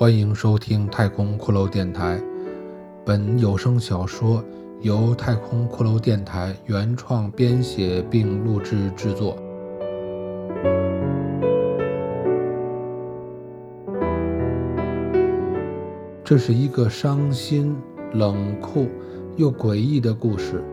[0.00, 2.18] 欢迎收听太空骷髅电台。
[3.04, 4.42] 本有声小说
[4.80, 9.36] 由太空骷髅电台原创编写并录制制作。
[16.24, 17.76] 这是一个伤心、
[18.14, 18.88] 冷酷
[19.36, 20.64] 又诡异的故事。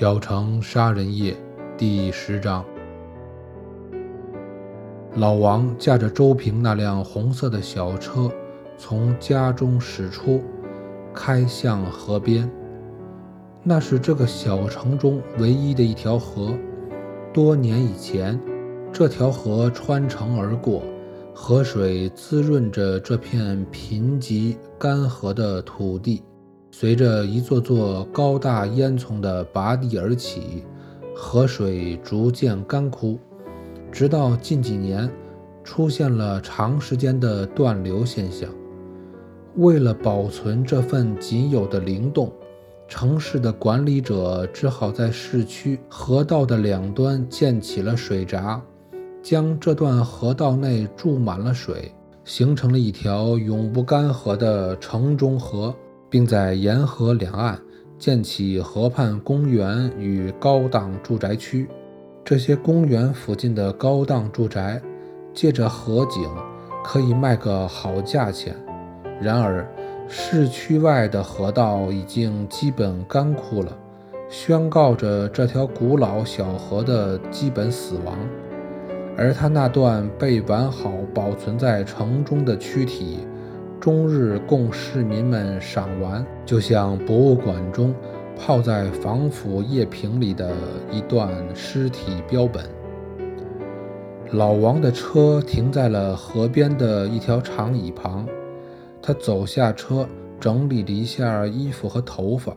[0.00, 1.36] 小城杀人夜
[1.76, 2.64] 第十章。
[5.12, 8.30] 老王驾着周平那辆红色的小车，
[8.78, 10.42] 从家中驶出，
[11.12, 12.50] 开向河边。
[13.62, 16.56] 那是这个小城中唯一的一条河。
[17.30, 18.40] 多年以前，
[18.90, 20.82] 这条河穿城而过，
[21.34, 26.22] 河水滋润着这片贫瘠干涸的土地。
[26.72, 30.64] 随着一座座高大烟囱的拔地而起，
[31.14, 33.18] 河水逐渐干枯，
[33.92, 35.10] 直到近几年
[35.62, 38.48] 出现了长时间的断流现象。
[39.56, 42.32] 为了保存这份仅有的灵动，
[42.88, 48.62] 城市的管理者只好在市区河道的两端建起了水闸，
[49.22, 51.92] 将这段河道内注满了水，
[52.24, 55.74] 形成了一条永不干涸的城中河。
[56.10, 57.58] 并在沿河两岸
[57.98, 61.68] 建起河畔公园与高档住宅区。
[62.24, 64.82] 这些公园附近的高档住宅，
[65.32, 66.28] 借着河景
[66.84, 68.54] 可以卖个好价钱。
[69.20, 69.66] 然而，
[70.08, 73.76] 市区外的河道已经基本干枯了，
[74.28, 78.18] 宣告着这条古老小河的基本死亡。
[79.16, 83.18] 而它那段被完好保存在城中的躯体。
[83.80, 87.94] 终日供市民们赏玩，就像博物馆中
[88.36, 90.54] 泡在防腐液瓶里的
[90.92, 92.62] 一段尸体标本。
[94.32, 98.28] 老王的车停在了河边的一条长椅旁，
[99.00, 100.06] 他走下车，
[100.38, 102.54] 整理了一下衣服和头发，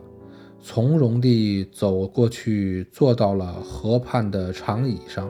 [0.60, 5.26] 从容地走过去，坐到了河畔的长椅上。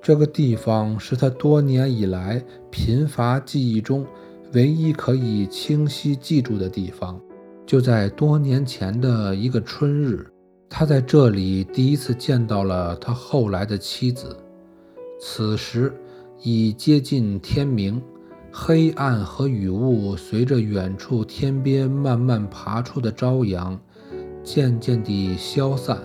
[0.00, 2.40] 这个地方是他多年以来
[2.70, 4.06] 贫乏记忆中。
[4.54, 7.20] 唯一可以清晰记住的地方，
[7.66, 10.24] 就在多年前的一个春日，
[10.70, 14.36] 他在这里第一次见到了他后来的妻子。
[15.20, 15.92] 此时
[16.40, 18.00] 已接近天明，
[18.52, 23.76] 黑暗和雨雾随着远处天边慢慢爬出的朝阳，
[24.44, 25.98] 渐渐地消散。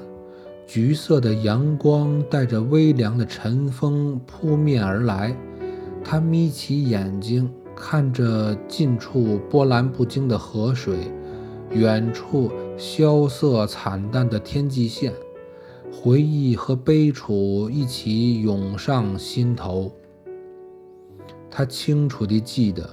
[0.66, 5.36] 橘色的阳光带着微凉的晨风扑面而来，
[6.04, 7.48] 他眯起眼睛。
[7.80, 11.10] 看着近处波澜不惊的河水，
[11.72, 15.14] 远处萧瑟惨淡的天际线，
[15.90, 19.90] 回忆和悲楚一起涌上心头。
[21.50, 22.88] 他清楚地记得，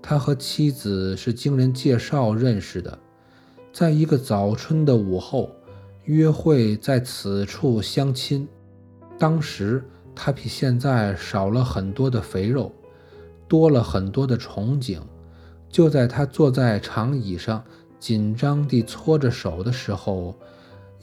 [0.00, 2.96] 他和妻子是经人介绍认识的，
[3.72, 5.50] 在一个早春的午后，
[6.04, 8.46] 约会在此处相亲。
[9.18, 9.84] 当时
[10.14, 12.72] 他比现在少了很多的肥肉。
[13.48, 14.98] 多了很多的憧憬。
[15.70, 17.62] 就在他坐在长椅上，
[17.98, 20.34] 紧张地搓着手的时候，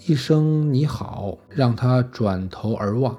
[0.07, 3.17] 一声“你好”让他转头而望。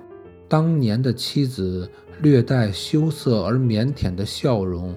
[0.48, 4.96] 当年的妻子略带羞涩而腼腆的笑容，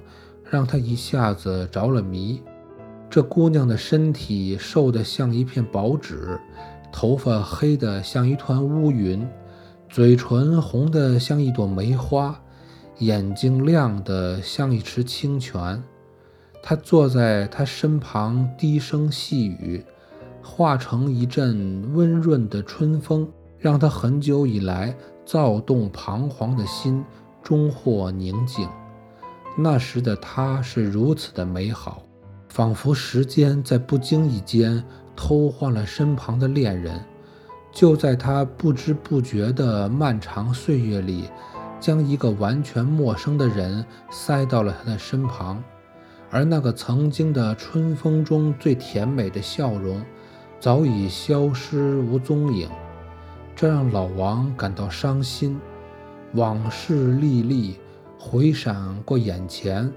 [0.50, 2.42] 让他一下子着了迷。
[3.10, 6.40] 这姑娘的身体瘦得像一片薄纸，
[6.92, 9.28] 头发黑得像一团乌云，
[9.90, 12.40] 嘴唇红得像一朵梅花。
[13.00, 15.82] 眼睛亮得像一池清泉，
[16.62, 19.84] 他坐在他身旁，低声细语，
[20.44, 23.26] 化成一阵温润的春风，
[23.58, 24.94] 让他很久以来
[25.26, 27.02] 躁动彷徨的心
[27.42, 28.68] 终获宁静。
[29.58, 32.04] 那时的他是如此的美好，
[32.50, 34.84] 仿佛时间在不经意间
[35.16, 37.02] 偷换了身旁的恋人，
[37.72, 41.30] 就在他不知不觉的漫长岁月里。
[41.80, 45.64] 将一个完全陌生的人塞到了他的身旁，
[46.30, 50.04] 而那个曾经的春风中最甜美的笑容，
[50.60, 52.70] 早已消失无踪影，
[53.56, 55.60] 这让老王感到伤心。
[56.34, 57.78] 往事历历
[58.20, 59.92] 回闪过眼前，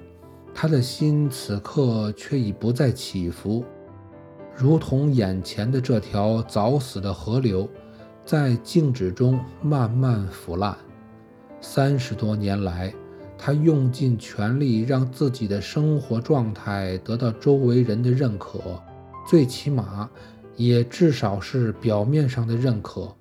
[0.55, 3.65] 他的心此刻却已不再起伏，
[4.57, 7.69] 如同眼前的这条早死的河流，
[8.25, 10.75] 在静止中慢慢腐烂。
[11.65, 12.93] 三十多年来，
[13.39, 18.61] 他用尽全力让自己的生活状态得到周围人的认可，
[19.27, 20.11] 最起码
[20.57, 23.15] 也至少是表面上的认可。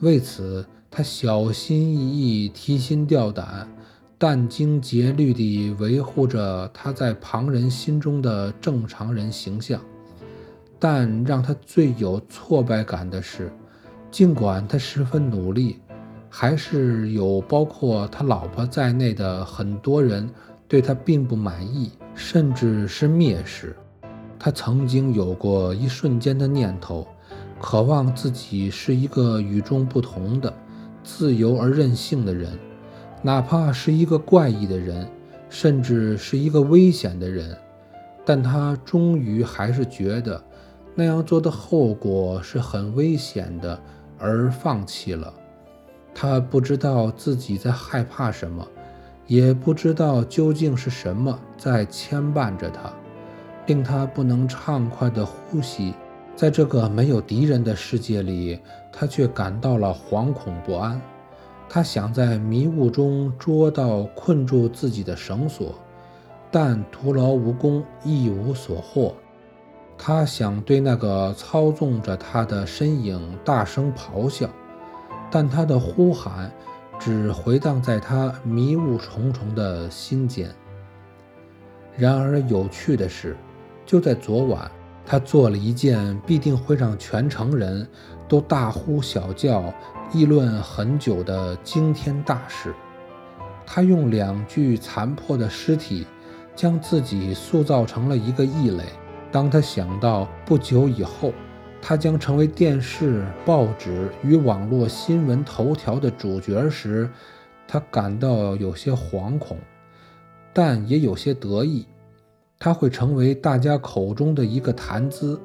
[0.00, 3.68] 为此，他小心翼翼、提心吊胆、
[4.18, 9.78] 殚精竭虑地维护着他在旁人心中的正常人形象。
[10.80, 13.52] 但让他最有挫败感的是，
[14.10, 15.80] 尽管他十分努力，
[16.28, 20.28] 还是有包括他老婆在内的很多人
[20.66, 23.74] 对他并不满意，甚至是蔑视。
[24.38, 27.06] 他曾经有过一瞬间的念头，
[27.60, 30.52] 渴望自己是一个与众不同的、
[31.02, 32.58] 自由而任性的人，
[33.22, 35.08] 哪怕是一个怪异的人，
[35.48, 37.56] 甚至是一个危险的人。
[38.24, 40.42] 但他终于还是觉得。
[40.94, 43.80] 那样做的后果是很危险的，
[44.18, 45.32] 而放弃了。
[46.20, 48.66] 他不知道自己在害怕什么，
[49.28, 52.92] 也不知道究竟是什么在牵绊着他，
[53.66, 55.94] 令他不能畅快地呼吸。
[56.34, 58.58] 在这个没有敌人的世界里，
[58.92, 61.00] 他却感到了惶恐不安。
[61.68, 65.72] 他想在迷雾中捉到困住自己的绳索，
[66.50, 69.14] 但徒劳无功，一无所获。
[69.96, 74.48] 他想对那个操纵着他的身影大声咆哮，
[75.30, 76.50] 但他的呼喊
[76.98, 80.50] 只回荡在他迷雾重重的心间。
[81.96, 83.36] 然而，有趣的是，
[83.84, 84.70] 就在昨晚，
[85.04, 87.86] 他做了一件必定会让全城人
[88.28, 89.72] 都大呼小叫、
[90.12, 92.74] 议论很久的惊天大事。
[93.66, 96.06] 他用两具残破的尸体，
[96.54, 98.84] 将自己塑造成了一个异类。
[99.30, 101.32] 当他想到不久以后，
[101.80, 107.08] 他将成为电视、报纸与网络新闻头条的主角时，
[107.66, 109.56] 他感到有些惶恐，
[110.52, 111.86] 但也有些得意。
[112.58, 115.40] 他会成为大家口中的一个谈资，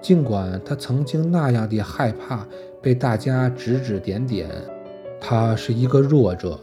[0.00, 2.46] 尽管他曾经那样的害怕
[2.80, 4.48] 被大家指指点点。
[5.20, 6.58] 他是一个弱者，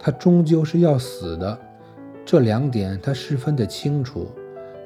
[0.00, 1.56] 他终究是要死的，
[2.24, 4.26] 这两点他十分的清楚。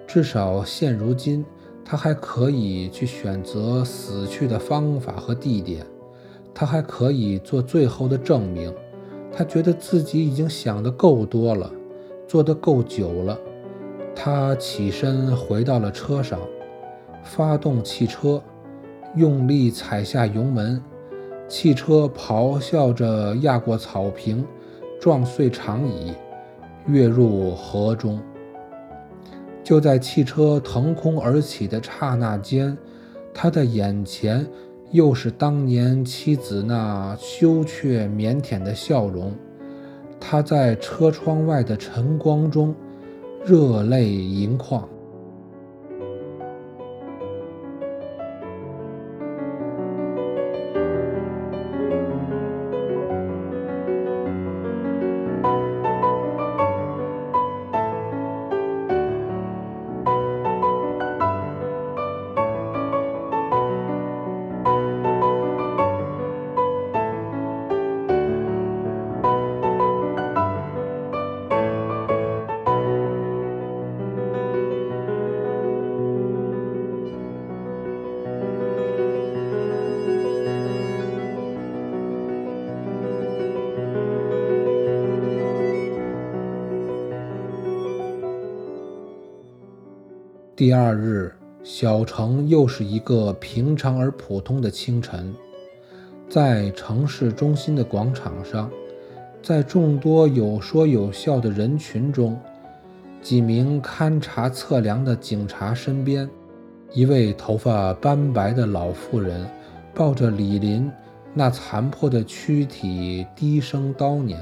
[0.06, 1.42] 至少现如今，
[1.84, 5.84] 他还可以去选择死去的方法和地点，
[6.54, 8.72] 他还可以做最后的证明。
[9.30, 11.70] 他觉得自己已经想得够多了，
[12.28, 13.38] 做得够久了。
[14.14, 16.38] 他起身回到了车上，
[17.22, 18.42] 发动汽车，
[19.16, 20.82] 用力踩下油门，
[21.48, 24.44] 汽车咆哮着压过草坪，
[25.00, 26.12] 撞碎长椅，
[26.86, 28.20] 跃入河中。
[29.64, 32.76] 就在汽车腾空而起的刹那间，
[33.32, 34.46] 他的眼前
[34.90, 39.32] 又是当年妻子那羞怯腼腆的笑容。
[40.18, 42.74] 他在车窗外的晨光中
[43.44, 44.88] 热泪盈眶。
[90.54, 91.32] 第二日，
[91.62, 95.34] 小城又是一个平常而普通的清晨，
[96.28, 98.70] 在城市中心的广场上，
[99.42, 102.38] 在众多有说有笑的人群中，
[103.22, 106.28] 几名勘察测量的警察身边，
[106.92, 109.48] 一位头发斑白的老妇人
[109.94, 110.92] 抱着李林
[111.32, 114.38] 那残破的躯体，低声叨念，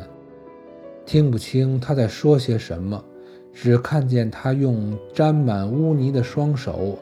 [1.06, 3.00] 听不清他在说些什么。
[3.52, 6.98] 只看见他用沾满污泥的双手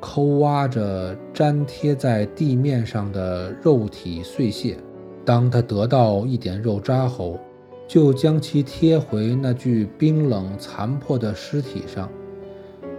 [0.00, 4.76] 抠挖着粘贴在地面上的肉体碎屑。
[5.24, 7.38] 当他得到一点肉渣后，
[7.86, 12.08] 就将其贴回那具冰冷残破的尸体上。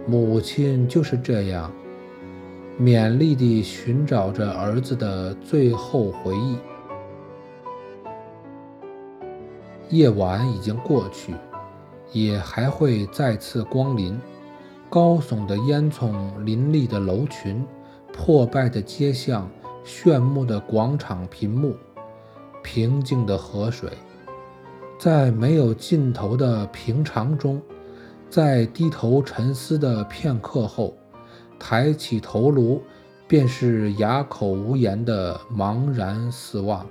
[0.06, 1.72] 母亲就是这样
[2.80, 6.56] 勉力地寻找着儿子的最后回忆。
[9.90, 11.34] 夜晚已经过去。
[12.12, 14.20] 也还会再次光临，
[14.90, 16.12] 高耸的烟囱、
[16.44, 17.64] 林立的楼群、
[18.12, 19.48] 破败的街巷、
[19.84, 21.74] 炫目的广场屏幕、
[22.62, 23.90] 平静的河水，
[24.98, 27.60] 在没有尽头的平常中，
[28.28, 30.94] 在低头沉思的片刻后，
[31.58, 32.82] 抬起头颅，
[33.26, 36.86] 便是哑口无言的茫然四望。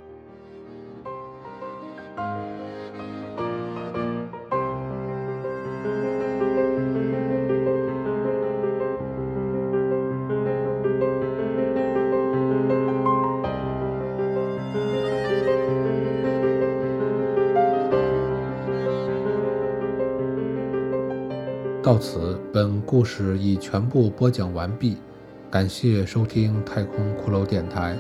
[21.84, 24.98] 到此，本故事已全部播讲完毕。
[25.50, 27.98] 感谢收听太空骷髅电台。